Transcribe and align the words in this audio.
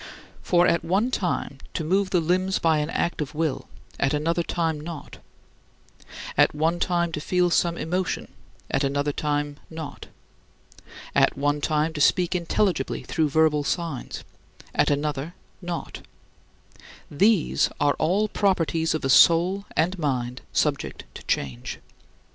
For 0.41 0.65
at 0.65 0.83
one 0.83 1.11
time 1.11 1.59
to 1.75 1.83
move 1.83 2.09
the 2.09 2.19
limbs 2.21 2.57
by 2.57 2.79
an 2.79 2.89
act 2.89 3.21
of 3.21 3.35
will, 3.35 3.67
at 3.99 4.15
another 4.15 4.41
time 4.41 4.79
not; 4.81 5.19
at 6.35 6.55
one 6.55 6.79
time 6.79 7.11
to 7.11 7.21
feel 7.21 7.51
some 7.51 7.77
emotion, 7.77 8.33
at 8.71 8.83
another 8.83 9.11
time 9.11 9.57
not; 9.69 10.07
at 11.13 11.37
one 11.37 11.61
time 11.61 11.93
to 11.93 12.01
speak 12.01 12.33
intelligibly 12.33 13.03
through 13.03 13.29
verbal 13.29 13.63
signs, 13.63 14.23
at 14.73 14.89
another, 14.89 15.35
not 15.61 16.01
these 17.11 17.69
are 17.79 17.93
all 17.99 18.27
properties 18.27 18.95
of 18.95 19.05
a 19.05 19.07
soul 19.09 19.65
and 19.77 19.99
mind 19.99 20.41
subject 20.51 21.03
to 21.13 21.21
change. 21.25 21.79